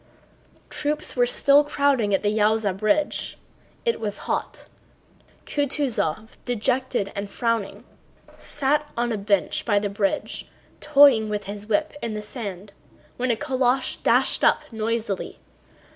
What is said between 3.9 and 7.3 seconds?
was hot. Kutúzov, dejected and